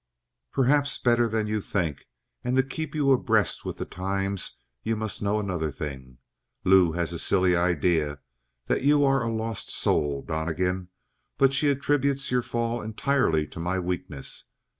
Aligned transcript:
"Perhaps 0.51 0.97
better 0.97 1.29
than 1.29 1.45
you 1.45 1.61
think; 1.61 2.07
and 2.43 2.55
to 2.55 2.63
keep 2.63 2.95
you 2.95 3.11
abreast 3.11 3.63
with 3.63 3.77
the 3.77 3.85
times, 3.85 4.59
you 4.81 4.95
must 4.95 5.21
know 5.21 5.37
another 5.39 5.69
thing. 5.69 6.17
Lou 6.63 6.93
has 6.93 7.13
a 7.13 7.19
silly 7.19 7.55
idea 7.55 8.17
that 8.65 8.81
you 8.83 9.05
are 9.05 9.23
a 9.23 9.31
lost 9.31 9.69
soul, 9.69 10.23
Donnegan, 10.23 10.87
but 11.37 11.53
she 11.53 11.69
attributes 11.69 12.31
your 12.31 12.41
fall 12.41 12.81
entirely 12.81 13.45
to 13.45 13.59
my 13.59 13.77
weakness. 13.77 14.45